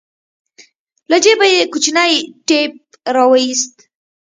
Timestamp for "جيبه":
1.23-1.45